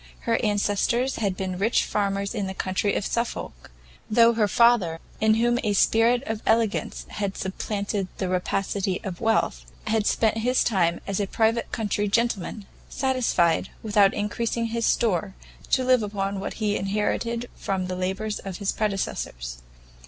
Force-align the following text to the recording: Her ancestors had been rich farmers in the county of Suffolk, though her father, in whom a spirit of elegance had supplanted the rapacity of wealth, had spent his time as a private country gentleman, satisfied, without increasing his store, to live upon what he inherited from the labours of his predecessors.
Her 0.21 0.43
ancestors 0.43 1.17
had 1.17 1.37
been 1.37 1.59
rich 1.59 1.83
farmers 1.85 2.33
in 2.33 2.47
the 2.47 2.55
county 2.55 2.95
of 2.95 3.05
Suffolk, 3.05 3.69
though 4.09 4.33
her 4.33 4.47
father, 4.47 4.99
in 5.19 5.35
whom 5.35 5.59
a 5.63 5.73
spirit 5.73 6.23
of 6.25 6.41
elegance 6.47 7.05
had 7.09 7.37
supplanted 7.37 8.07
the 8.17 8.27
rapacity 8.27 8.99
of 9.03 9.21
wealth, 9.21 9.63
had 9.85 10.07
spent 10.07 10.39
his 10.39 10.63
time 10.63 11.01
as 11.05 11.19
a 11.19 11.27
private 11.27 11.71
country 11.71 12.07
gentleman, 12.07 12.65
satisfied, 12.89 13.69
without 13.83 14.15
increasing 14.15 14.65
his 14.69 14.87
store, 14.87 15.35
to 15.69 15.83
live 15.83 16.01
upon 16.01 16.39
what 16.39 16.55
he 16.55 16.75
inherited 16.77 17.47
from 17.55 17.85
the 17.85 17.95
labours 17.95 18.39
of 18.39 18.57
his 18.57 18.71
predecessors. 18.71 19.59